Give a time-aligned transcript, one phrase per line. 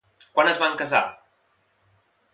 [0.37, 1.03] Quan es van casar?